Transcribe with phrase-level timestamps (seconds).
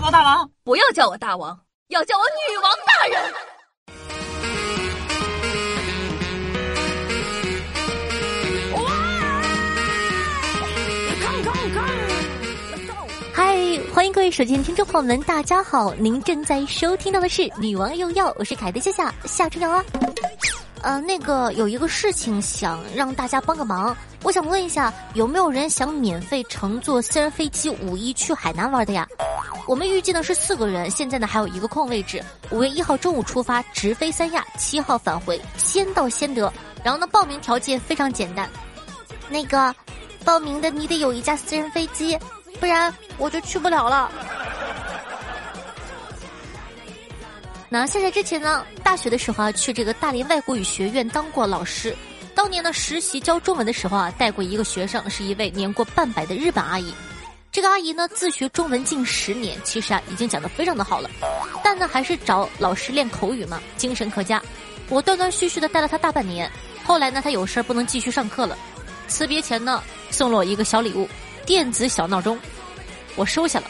[0.00, 3.32] 王大王，不要叫我大王，要叫我女王大人。
[13.32, 15.92] 嗨，欢迎各位手机听众朋友们，大家好！
[15.94, 19.84] 您正在收听到的是《女王用药》，我是凯的夏夏夏春瑶啊。
[20.82, 29.06] 呃，那个有一个事情想让大家帮个忙，我想问一下，有没有人想免费乘坐私人飞机五一去海南玩的呀？
[29.66, 32.22] 我们预计呢是四个人，现在呢还有一个空位置。
[32.50, 36.50] 五月一号中午出发，直飞三亚，七号返回，先到先得。
[36.82, 38.48] 然后呢，报名条件非常简单，
[39.28, 39.74] 那个
[40.24, 42.18] 报名的你得有一架私人飞机，
[42.58, 44.10] 不然我就去不了了。
[47.72, 51.96] 那现在之前呢，大学的时候啊，去这个大连外国语学院当过老师。
[52.34, 56.92] 当年呢，实习教中文的时候啊，带过一个学生，是一位年过半百的日本阿姨。
[57.52, 61.08] 这个阿姨呢，自学中文近十年，其实啊，已经讲得非常的好了。
[61.62, 64.42] 但呢，还是找老师练口语嘛，精神可嘉。
[64.88, 66.50] 我断断续续的带了她大半年。
[66.82, 68.58] 后来呢，她有事儿不能继续上课了。
[69.06, 71.08] 辞别前呢，送了我一个小礼物，
[71.46, 72.36] 电子小闹钟。
[73.14, 73.66] 我收下了，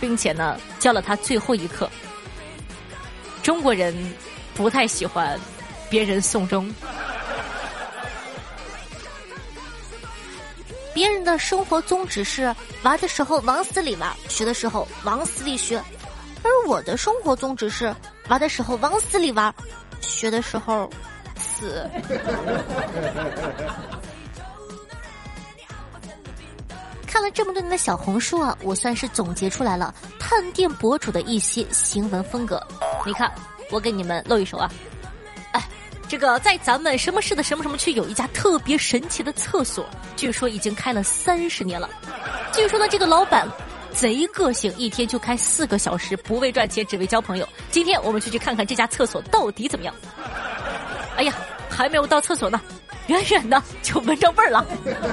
[0.00, 1.90] 并且呢，教了她最后一课。
[3.42, 3.94] 中国人
[4.54, 5.38] 不太喜欢
[5.90, 6.72] 别人送终。
[10.94, 15.80] 别人的生活宗旨是玩的时候往死里玩，学的时候往死里学；
[16.42, 17.94] 而我的生活宗旨是
[18.28, 19.52] 玩的时候往死里玩，
[20.00, 20.88] 学的时候
[21.36, 21.88] 死。
[27.06, 32.66] 看了这么多年的小红书啊，我算是总结出来了探店博主的一些行文风格。
[33.04, 33.32] 你看，
[33.70, 34.70] 我给你们露一手啊！
[35.52, 35.62] 哎，
[36.08, 39.86] 这个在咱们什么市的什么什么区有一家特别神奇的厕所，
[40.16, 41.88] 据说已经开了三十年了。
[42.52, 43.48] 据说呢，这个老板
[43.92, 47.48] 贼个性，一天就开四个小时，不为赚钱，只为交朋友。
[47.70, 49.94] 今天我们就去看看这家厕所到底怎么样。
[51.16, 51.34] 哎呀，
[51.68, 52.60] 还没有到厕所呢。
[53.08, 54.64] 远远的就闻着味儿了，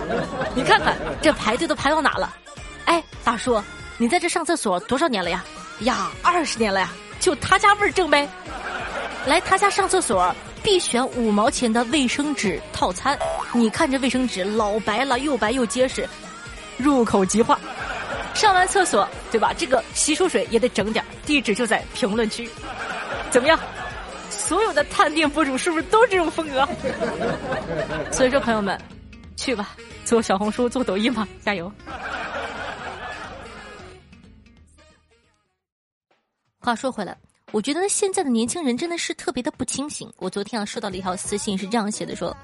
[0.53, 2.31] 你看看这排队都排到哪了？
[2.85, 3.61] 哎，大叔，
[3.97, 5.43] 你在这上厕所多少年了呀？
[5.79, 6.91] 呀，二十年了呀！
[7.19, 8.27] 就他家味儿正呗。
[9.25, 13.17] 来他家上厕所必选五毛钱的卫生纸套餐。
[13.53, 16.07] 你看这卫生纸老白了，又白又结实，
[16.77, 17.59] 入口即化。
[18.33, 19.53] 上完厕所对吧？
[19.57, 22.49] 这个洗漱水也得整点，地址就在评论区。
[23.29, 23.59] 怎么样？
[24.29, 26.67] 所有的探店博主是不是都这种风格？
[28.11, 28.79] 所以说，朋友们，
[29.35, 29.69] 去吧，
[30.05, 31.71] 做小红书、做抖音吧，加油！
[36.61, 37.17] 话说回来，
[37.51, 40.11] 我觉得现在的年轻人真的是特别的不清醒。
[40.17, 42.35] 我昨天啊收到了一条私信，是这样写的：说，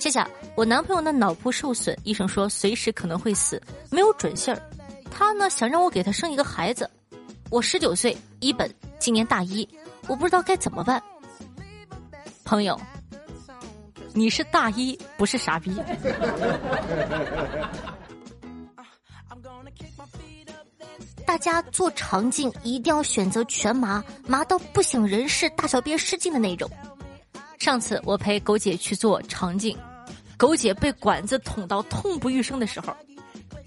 [0.00, 4.60] 夏夏，我男朋友的脑部受损，医生说随时可能会死，没有准信儿。
[5.10, 6.90] 他呢想让我给他生一个孩子，
[7.48, 9.66] 我十九岁，一本，今年大一，
[10.08, 11.00] 我不知道该怎么办。
[12.44, 12.78] 朋友，
[14.12, 15.72] 你是大一，不是傻逼。
[21.34, 26.70] 大家做肠镜一定要选择全麻，麻到不省人事、大小便失禁的那种。
[27.58, 29.76] 上次我陪狗姐去做肠镜，
[30.36, 32.96] 狗姐被管子捅到痛不欲生的时候，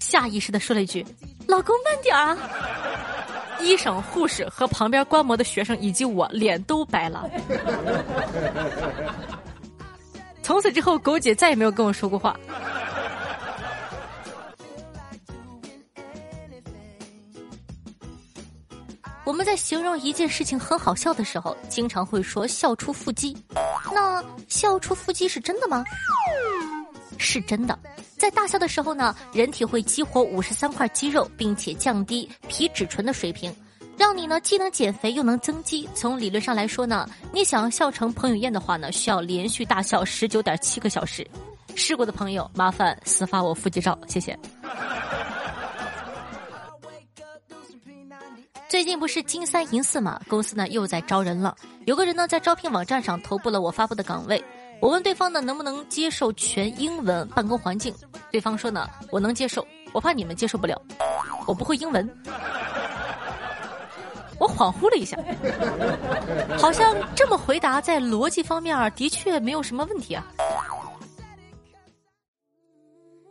[0.00, 1.04] 下意识的说了一句
[1.46, 2.38] ：“老公慢点啊。”
[3.60, 7.28] 医生、护士和旁边观摩的学生以及我脸都白了。
[10.42, 12.34] 从此之后，狗姐再也没有跟我说过话。
[19.28, 23.36] 我们在形容一件事情很好笑的时候，经常会说“笑出腹肌”。
[23.92, 25.84] 那笑出腹肌是真的吗？
[27.18, 27.78] 是真的。
[28.16, 33.54] 在大笑的时候呢，人体会激活五十三块肌肉，并且降低皮质醇的水平，
[33.98, 35.86] 让你呢既能减肥又能增肌。
[35.94, 41.28] 从理论上来说呢，你想要笑成彭于晏的话呢，需要连续大笑十九点七个小时。
[41.74, 44.36] 试过的朋友，麻烦私发我腹肌照，谢谢。
[48.68, 51.54] 最近不是金三银四嘛，公司呢又在招人了。
[51.86, 54.42] 有个人呢在招聘网站上投布了我发布的岗位。
[54.80, 57.92] 我问对方呢，能不能接受全英文办公环境？
[58.30, 60.80] 对方说呢，我能接受，我怕你们接受不了，
[61.46, 62.08] 我不会英文。
[64.38, 65.18] 我恍惚了一下，
[66.56, 70.24] 好像这么回答在逻辑方面的确没有什么问题啊。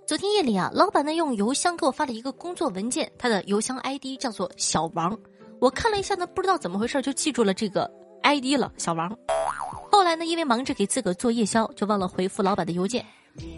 [0.07, 5.19] 昨天夜里啊，老板呢用邮箱给我发了一个工作文件，他的邮箱 ID 叫做小王，
[5.59, 7.91] 我看了一下呢，不知道怎么回事就记住了这个
[8.23, 9.13] ID 了，小王。
[9.91, 13.05] 后来呢，因为忙着给自个做夜宵，就忘了回复老板的邮件。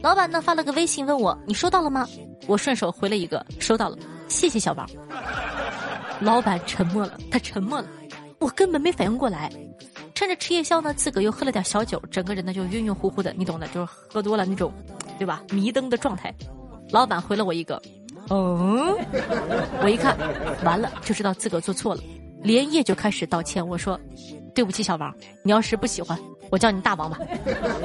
[0.01, 2.07] 老板呢发了个微信问我：“你收到了吗？”
[2.48, 3.95] 我顺手回了一个：“收到了，
[4.28, 4.90] 谢谢小王。”
[6.19, 7.88] 老板沉默了，他沉默了，
[8.40, 9.52] 我根本没反应过来。
[10.16, 14.74] 趁着吃夜宵呢，自个又喝了点小酒，整个人呢就晕晕乎乎的，你懂的，就是喝多了那种，
[15.19, 15.44] 对吧？
[15.51, 16.33] 迷瞪的状态。
[16.92, 17.80] 老板回了我一个，
[18.31, 18.95] 嗯，
[19.83, 20.18] 我一看，
[20.63, 22.01] 完了就知道自个做错了，
[22.42, 23.68] 连夜就开始道歉。
[23.68, 24.00] 我说，
[24.56, 25.13] 对不起小王，
[25.44, 26.18] 你要是不喜欢，
[26.50, 27.19] 我叫你大王吧。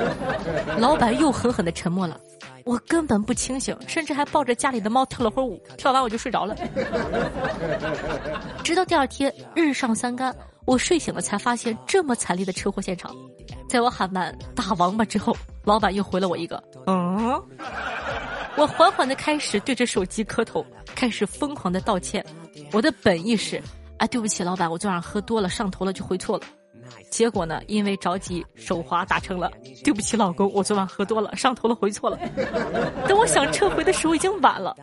[0.79, 2.19] 老板又狠狠的沉默了。
[2.65, 6.57] 我根本不清醒，甚至还抱着家里的猫跳了会儿舞，跳完我就睡着了。
[8.65, 10.35] 直到第二天日上三竿，
[10.65, 13.15] 我睡醒了才发现这么惨烈的车祸现场。
[13.69, 17.04] 在我喊完“大王八”之后，老板又回了我一个“嗯”。
[18.57, 20.65] 我缓缓的开始对着手机磕头，
[20.95, 22.25] 开始疯狂的道歉。
[22.73, 23.61] 我的本意是：
[23.99, 26.45] 啊，对不起，老板，我昨晚喝多了上头了就回错了。
[27.11, 27.61] 结果呢？
[27.67, 29.51] 因为着急，手滑打成了。
[29.83, 32.19] 对不起，老公，我昨晚喝多了，上头了，回错了。
[33.09, 34.77] 等我想撤回的时候，已经晚了。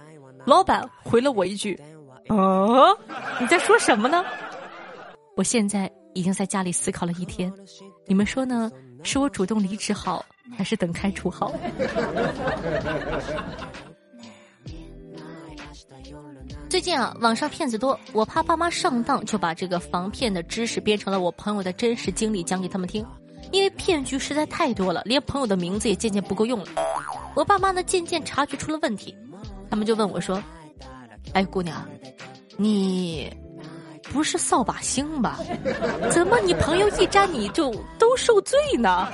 [0.45, 1.79] 老板回了我一句
[2.27, 2.97] ：“啊，
[3.39, 4.23] 你在说什么呢？”
[5.37, 7.53] 我现在已经在家里思考了一天，
[8.07, 8.71] 你们说呢？
[9.03, 10.25] 是我主动离职好，
[10.57, 11.53] 还是等开除好？
[16.69, 23.05] 最近啊，网上骗子多，我怕爸妈上当，就把这个防骗的知识编成了我朋友的真实经历讲给他们听。
[23.51, 26.67] 因为骗局实在太多了，连朋友的名字也渐渐不够用了。
[27.35, 29.13] 我爸妈呢，渐渐察觉出了问题，
[29.69, 30.41] 他们就问我说
[31.33, 31.85] ：“哎，姑娘，
[32.55, 33.29] 你
[34.13, 35.39] 不是扫把星吧？
[36.09, 39.07] 怎么你朋友一沾你就都受罪呢？”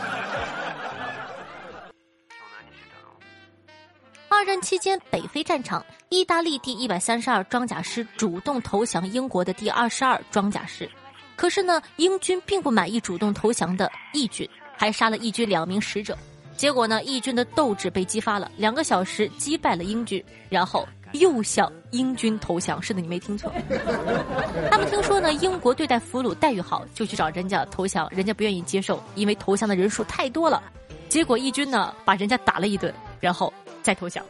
[4.29, 10.87] 二战期间，北非战场，意大利第一百三十二装甲师主动投降英国的第二十二装甲师。
[11.35, 16.17] 可是呢，英军并不满意主动投降的义军，还杀了义军两名使者。
[16.55, 22.81] 结果呢，义军的斗志被激发了，两个小时击败了英军，然后又向英军投降。
[22.81, 23.51] 是的，你没听错。
[24.71, 30.61] 他们听说呢，英国对待俘虏待遇好，就去找人家投降，人家不愿意接受，因为投降的人数太多了。
[31.09, 33.53] 结果义军呢，把人家打了一顿，然后。
[33.83, 34.21] 再投降。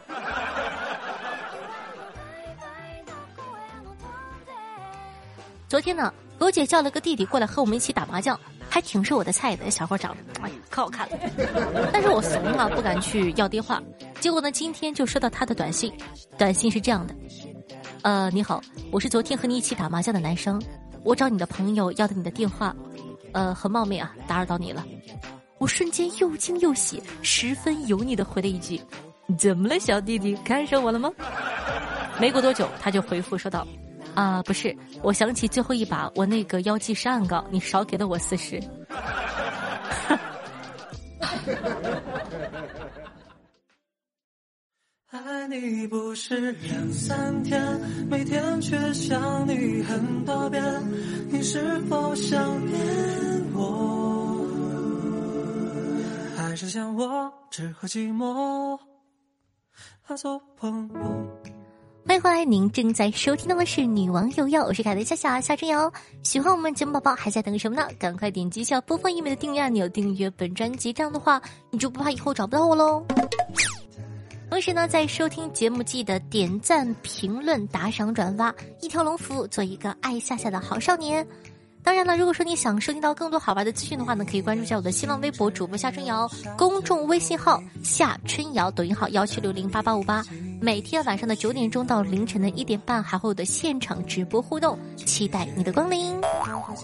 [5.68, 8.38] 昨天呢，罗姐叫了个弟弟过来和我们一起打麻将，
[8.68, 9.70] 还挺是我的菜的。
[9.70, 11.18] 小伙长得，哎， 可好看了。
[11.92, 13.82] 但是我怂啊，不敢去要电话。
[14.20, 15.92] 结果呢，今天就收到他的短信，
[16.36, 17.14] 短信是这样的：
[18.02, 18.60] 呃，你好，
[18.90, 20.60] 我是昨天和你一起打麻将的男生，
[21.04, 22.74] 我找你的朋友要的你的电话，
[23.32, 24.84] 呃，很冒昧啊，打扰到你了。
[25.58, 28.80] 我瞬间又惊又喜，十分油腻的回了一句。
[29.36, 30.36] 怎么了，小弟弟？
[30.44, 31.10] 看上我了吗？
[32.20, 33.66] 没过多久，他就回复说道
[34.18, 38.60] ：“啊，不是，我想起最后一把，我那个腰际是暗杠，你少给了我四十。
[45.06, 47.62] 爱你不是两三天，
[48.10, 50.64] 每天却想你很多遍，
[51.30, 52.76] 你是否想念
[53.54, 54.44] 我？
[56.36, 58.76] 还是想我只和寂寞
[60.16, 61.57] 做朋友？
[62.08, 65.92] 欢迎回来，您正在收听到的是《女王有药》，我是凯的夏夏夏春瑶。
[66.22, 67.86] 喜欢我们节目宝宝还在等什么呢？
[67.98, 71.38] 赶快点击一下播放页面的订阅按钮，订阅本专辑，这样的话
[71.70, 73.04] 你就不怕以后找不到我喽。
[74.48, 81.24] 同时呢，在收听节目记得点赞、评论、打赏、转发，一条龙服务，做一个爱夏夏的好少年。
[81.82, 90.24] 当然了，如果说你想收听到更多好玩的资讯的话呢，可以关注一下我的新浪微博主播夏春瑶，公众微信号夏春瑶，抖音号幺七六零八八五八。
[90.60, 96.20] 每天晚上的九点钟到凌晨的一点半，还会有的现场直播互动，期待你的光临。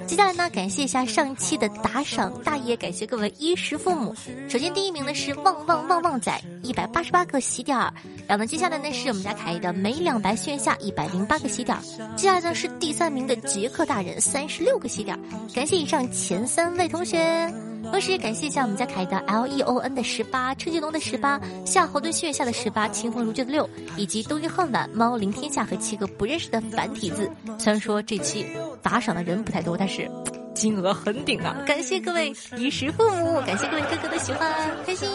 [0.07, 4.14] 接下来呢，感谢一下上期的打赏大爷，感谢各位衣食父母。
[4.49, 7.93] 首先第一名呢是旺旺旺旺仔，一百八十八个喜点儿。
[8.28, 11.83] 然后呢，接下来呢是我们家凯的美两白炫下一百零八个喜点儿。
[12.16, 15.21] 接下来呢是第三名的杰克大人，三十六个喜点儿。
[15.52, 17.74] 感谢以上前三位同学。
[17.91, 27.31] 同时也感谢一下我们家凯的 L E O N 的十八，车继龙的十八，夏侯惇血下的十八，清风如旧的六，以及冬日恨晚、猫临天下和七个不认识的繁体字。
[27.59, 28.47] 虽然说这期
[28.83, 30.11] 打赏的人不太多，但是
[30.55, 31.57] 金额很顶啊！
[31.67, 34.53] 感谢各位衣食父母，感谢各位哥哥的喜欢，
[34.87, 35.09] 开心。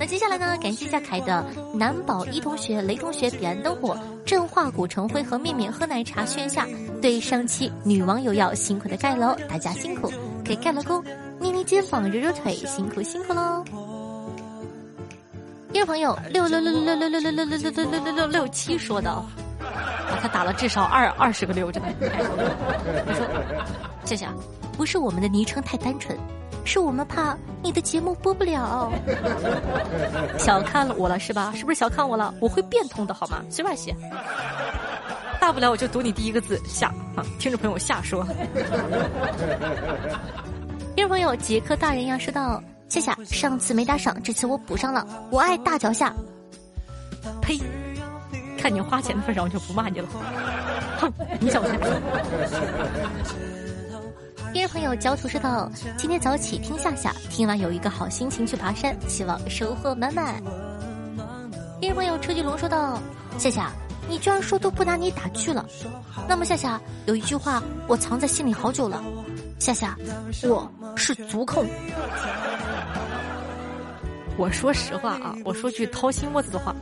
[0.00, 0.56] 那接下来呢？
[0.62, 1.44] 感谢一下凯的
[1.74, 6.68] 南宝一同学、雷同学、彼岸灯火、振化古城辉和面面喝奶茶炫下，
[7.02, 10.08] 对上期女网友要辛苦的盖楼，大家辛苦。
[10.48, 11.04] 给盖了工，
[11.38, 13.62] 捏捏肩膀，揉揉腿，辛苦辛苦喽！
[15.74, 19.26] 一位朋友六六六六六六六六六六六六六六六七说的，啊，
[20.22, 21.90] 他打了至少二二十个六，真的。
[23.06, 23.26] 他说
[24.06, 24.26] ：“谢谢，
[24.72, 26.18] 不是我们的昵称太单纯，
[26.64, 28.90] 是我们怕你的节目播不了。
[30.38, 31.52] 小看了我了是吧？
[31.54, 32.32] 是不是小看我了？
[32.40, 33.44] 我会变通的好吗？
[33.50, 33.94] 随便写。”
[35.40, 38.26] 大不了我就读你第一个字下啊，听众朋友瞎说。
[40.94, 46.12] 听众朋友杰克大人呀说道：夏夏上次没打赏，这次我补上了，我爱大脚下。
[47.40, 47.58] 呸！
[48.58, 50.08] 看你花钱的份上，我就不骂你了。
[50.98, 51.70] 哼，你小子！
[54.52, 60.42] 听众朋友焦土说道：今天早起听夏夏，听完有一个好心情去爬山，希望收获满满。
[61.80, 63.00] 听众朋友车巨龙说道：
[63.38, 63.70] 夏夏。
[64.08, 65.64] 你居然说都不拿你打趣了，
[66.26, 69.02] 那么夏夏有一句话我藏在心里好久了，
[69.58, 69.94] 夏夏，
[70.44, 71.66] 我是足控。
[74.38, 76.74] 我说实话啊，我说句掏心窝子的话，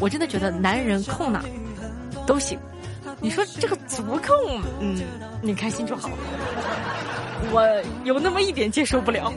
[0.00, 1.44] 我真的觉得男人控哪
[2.26, 2.58] 都行，
[3.20, 5.00] 你说这个足控，嗯，
[5.40, 6.10] 你开心就好，
[7.52, 7.62] 我
[8.04, 9.32] 有那么一点接受不了。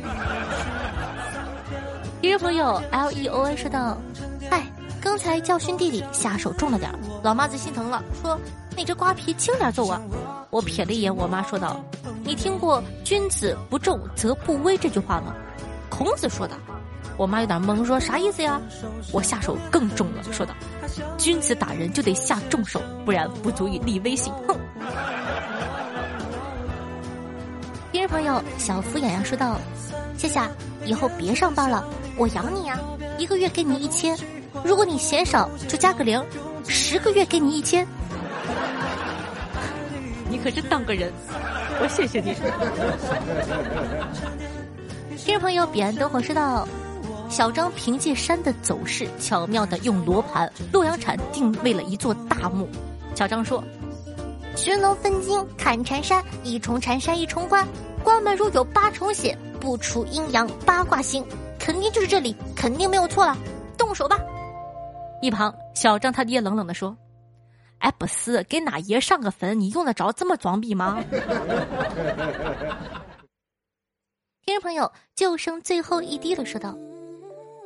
[2.22, 3.98] 一个朋友 L E O N 说道：“。”
[5.16, 6.92] 刚才教训弟弟下手重了点
[7.24, 8.38] 老妈子心疼了，说
[8.76, 10.02] ：“你这瓜皮轻点揍啊！”
[10.52, 11.80] 我瞥了一眼我妈，说道
[12.22, 15.34] ：“你听过‘君子不重则不威’这句话吗？”
[15.90, 16.58] 孔子说的。
[17.16, 18.60] 我妈有点懵，说：“啥意思呀？”
[19.14, 20.54] 我下手更重了，说道
[21.18, 24.58] ：“君子打人就得下重手，不然不足以立威信。”哼。
[27.94, 29.58] 听众朋友小福痒痒说道
[30.20, 30.52] ：“夏夏，
[30.84, 32.78] 以后别上班了，我养你呀，
[33.18, 34.14] 一个月给你一千。”
[34.64, 36.24] 如果你嫌少，就加个零，
[36.68, 37.86] 十个月给你一千。
[40.30, 41.12] 你可真当个人，
[41.82, 42.34] 我谢谢你。
[45.18, 46.68] 听众朋友，彼岸灯火说道：
[47.30, 52.68] 小张凭借山的走势，巧妙的用罗盘洛阳铲定位了一座大墓。
[53.16, 53.64] 小张说
[54.56, 57.66] ：“寻龙分金砍缠山，一重缠山一重关，
[58.04, 61.26] 关门如有八重险，不除阴阳八卦星，
[61.58, 63.38] 肯定就是这里，肯定没有错了，
[63.78, 64.20] 动手吧。”
[65.26, 66.96] 一旁，小张他爹冷冷的说
[67.80, 71.04] ：“哎，不是给哪爷上个坟，你用得着这么装逼吗？”
[74.46, 76.78] 听众朋友，就剩最后一滴了，说道：“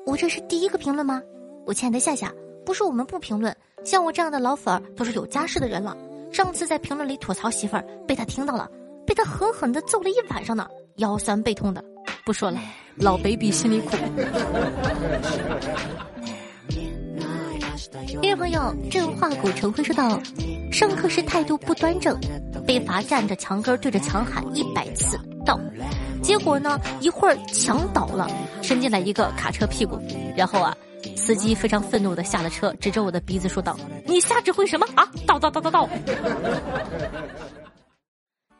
[0.07, 1.21] 我这是第一个评论吗？
[1.65, 2.33] 我亲爱的夏夏，
[2.65, 5.97] 不是我们不评论，像我这样的老粉儿都是有家室的人了。
[6.31, 8.71] 上次在评论里吐槽媳妇儿，被他听到了，
[9.05, 11.83] 被他狠狠的揍了一晚上呢，腰酸背痛的。
[12.25, 12.59] 不说了，
[12.95, 13.97] 老 baby 心里苦。”
[18.09, 20.19] 听众朋友，振化古成辉说道
[20.73, 22.19] ：“上课时态度不端正，
[22.65, 25.59] 被罚站着墙根对着墙喊一百次倒。
[26.19, 28.27] 结果呢，一会儿墙倒了，
[28.63, 29.99] 伸进来一个卡车屁股，
[30.35, 30.75] 然后啊，
[31.15, 35.07] 司机非常愤怒的下了车，指着我的鼻子说道：‘你瞎指挥什么啊？
[35.27, 35.87] 倒倒倒倒倒！’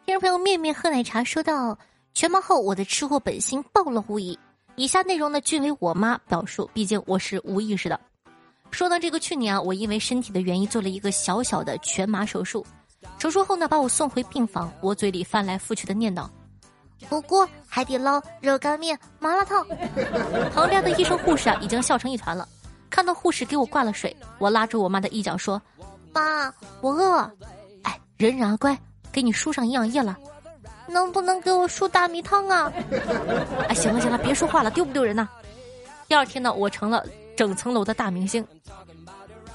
[0.06, 1.76] 听众朋友，面面喝奶茶说道
[2.14, 4.38] ：“全麻后，我的吃货本性暴露无遗。
[4.76, 8.00] 以下内容呢，均为我妈表述，毕竟我是无意识的。”
[8.72, 12.66] 说到这个，去年啊，我因为身体的原因做了一个小小的全麻手术。
[13.18, 16.28] 手术后呢，把我送回病房，我嘴里翻来覆去的念叨：
[17.10, 19.66] 火锅、海底捞、热干面、麻辣烫。
[20.54, 22.48] 旁边的医生护士啊，已经笑成一团了。
[22.90, 25.62] 看到护士给我挂了水，我拉住我妈的衣角说
[26.14, 27.20] ：“妈，我饿。”
[27.84, 28.78] 哎，忍忍啊，乖，
[29.12, 30.18] 给你输上营养液了。
[30.88, 32.72] 能不能给我输大米汤啊？
[33.70, 35.28] 哎，行了行了，别说话了，丢不丢人呐？
[36.08, 37.06] 第二天呢，我成了。
[37.40, 38.46] 整层楼的大明星，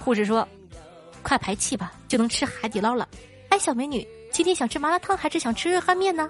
[0.03, 0.49] 护士说
[1.23, 3.07] ：“快排气吧，就能吃海底捞了。”
[3.51, 6.27] 哎，小美女，今天想吃麻辣烫还是想吃热干面呢？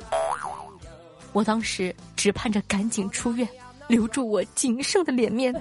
[1.32, 3.48] 我当时只盼着赶紧出院，
[3.86, 5.54] 留住我仅剩的脸面。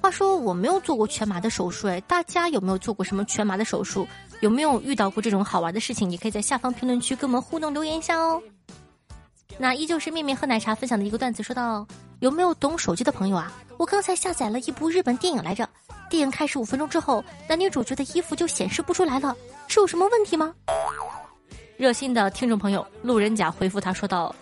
[0.00, 4.06] 话说我没有做过全麻的手术，哎，大家有没有做过什么全麻的手术？
[4.38, 6.08] 有没有遇到过这种好玩的事情？
[6.08, 8.40] 你可以在下方评论区跟我们互动留言一下哦。
[9.58, 11.84] 那依旧是面面喝奶茶分享的一个段子，说到。
[12.22, 13.52] 有没有懂手机的朋友啊？
[13.76, 15.68] 我刚才下载了一部日本电影来着。
[16.08, 19.36] 电影开始五分钟之后，男女主角的衣服就显示不出来了，
[19.66, 20.54] 是有什么问题吗？
[21.76, 24.32] 热心的听众朋友路人甲回复他说道：“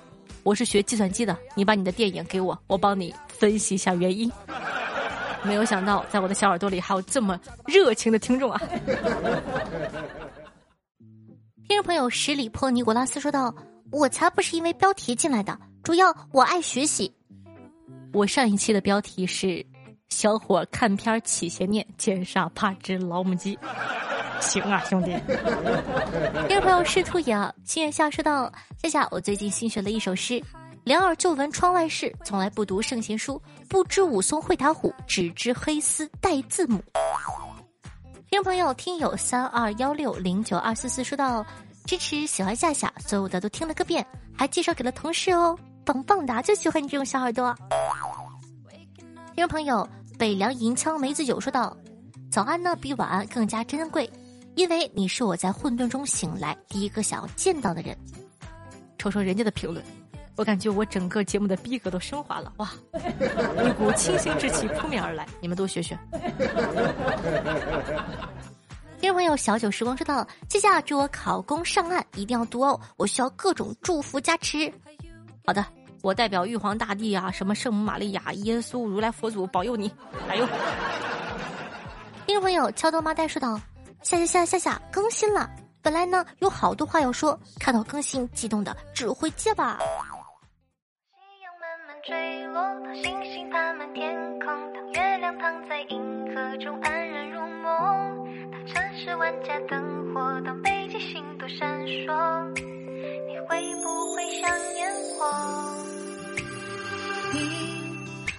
[0.44, 4.30] 我是学计算机的，你把你的电影给我，我帮你分析一下原因。”
[5.42, 8.60] 没有想到，在我的小耳朵里还有这么热情的听众啊！
[11.66, 13.54] 听众朋友十里坡尼古拉斯说道
[13.90, 17.10] ：“我才不是因为标题进来的，主要我爱学习。”
[18.12, 19.64] 我上一期的标题是
[20.10, 23.56] “小伙看片起邪念，奸杀怕只老母鸡”。
[24.40, 25.10] 行啊，兄弟。
[26.48, 28.52] 第二朋友是兔影，心愿下说道
[28.82, 30.42] ：“夏夏，我最近新学了一首诗：
[30.82, 36.82] 两耳就闻窗外事，从来不读圣贤书，不知武松会打虎，只知黑丝带字母。”
[38.28, 41.44] 听众朋友听友三二幺六零九二四四说道
[41.86, 44.04] ：“支持喜欢夏夏，所有的都听了个遍，
[44.36, 47.54] 还介绍给了同事哦。”棒棒哒，就喜欢你这种小耳朵。
[49.40, 51.74] 听众朋友，北凉银枪梅子酒说道
[52.30, 54.06] ：“早安呢比晚安更加珍贵，
[54.54, 57.96] 因为你是我在混沌中醒来第一个想要见到的人。
[58.98, 59.82] 瞅瞅人家的评论，
[60.36, 62.70] 我感觉我整个节目的逼格都升华了，哇！
[62.92, 65.98] 一股清新之气扑面而来，你们多学学。
[69.00, 74.70] 听众朋友，小九时光说道：“谢谢，祝我考公上岸，一定要读哦，我需要各种祝福加持。”
[75.46, 75.64] 好的，
[76.02, 79.92] 我代表玉皇大帝啊，什么圣母玛利亚、耶稣、如来佛祖保佑你，
[80.28, 80.46] 哎呦！
[82.26, 83.60] 听众朋友，敲豆麻袋说道
[84.02, 85.50] ：“下下下下下更新了。”
[85.82, 89.78] 本来呢有好多话要说，看到更新，激动的只会结巴。
[89.78, 95.98] 夕阳慢慢坠落，当星星爬满天空，当月亮躺在银
[96.34, 102.69] 河中安然入梦，当城市万家灯火，当北极星都闪烁，你
[103.48, 105.76] 会不会想念我？
[107.32, 107.38] 你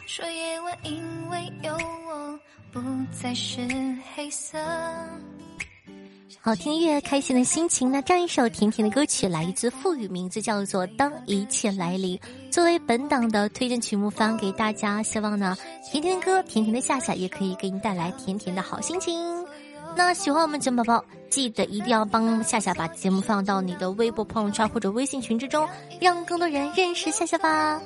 [0.06, 2.40] 说夜晚因为有我，
[2.72, 2.82] 不
[3.12, 3.62] 再是
[4.16, 4.58] 黑色。
[6.44, 7.92] 好听音乐，开心的心情。
[7.92, 12.18] 那这样一首甜甜的歌曲来自富予，名字叫做《当一切来临》，
[12.52, 15.04] 作为本档的推荐曲目发给大家。
[15.04, 15.56] 希望呢，
[15.92, 19.46] 甜甜的歌，甜甜的夏夏也可以给你带来甜甜的好心情。
[19.96, 25.68] 那喜欢我们节目宝宝，记得一定要帮夏夏把节目放到你的微博朋友圈或者微信群之中，
[26.00, 27.82] 让更多人认识夏夏吧。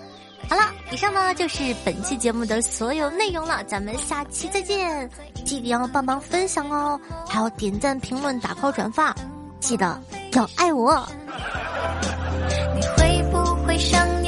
[0.49, 5.09] 好了，以上呢就是本期节目的所有内容了，咱们下期再见！
[5.45, 9.15] 记得要帮忙分享哦，还要点赞、评论、打 call、转发，
[9.59, 10.01] 记得
[10.33, 11.07] 要爱我。
[12.75, 14.24] 你会不会想？